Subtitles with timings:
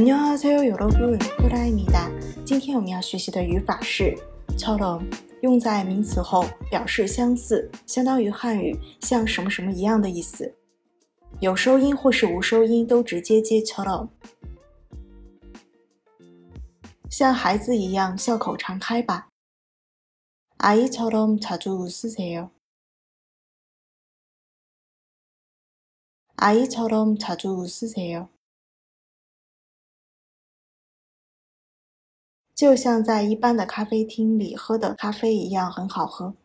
[0.00, 1.20] 안녕하세요여러 분，
[1.74, 2.10] 米达。
[2.42, 4.16] 今天我们要学习的语法是
[4.56, 5.06] “敲龙”，
[5.44, 10.56] 用在名词后表示相似，相当于汉语“像什么什么一样的”意思。
[11.40, 14.08] 有收音或是无收音都直接接“敲龙”。
[17.10, 19.28] 像孩子一样笑口常开吧。
[20.56, 22.48] 아이처럼자주웃으세요
[26.36, 28.28] 아이처럼 자주 웃으세요
[32.59, 36.35] 就像在一般的咖啡厅里喝的咖啡一样，很好喝。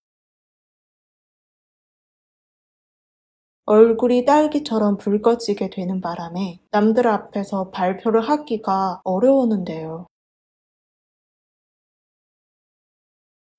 [3.66, 10.08] 얼굴이 딸기처럼 붉어지게 되는 바람에 남들 앞에서 발표를 하기가 어려웠는데요.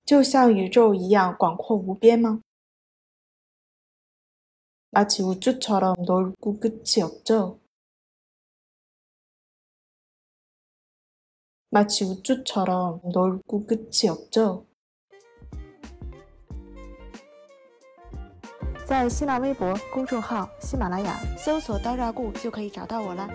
[0.04, 2.42] 就像宇宙一样广阔无边吗？
[4.90, 7.58] 마치 우주처럼 넓고 끝이 없죠?
[11.76, 14.66] 마치 우주처럼 넓고 끝이 없죠?
[18.84, 23.26] 在新浪微博公众号“喜马拉雅”搜索“刀扎固”就可以找到我了。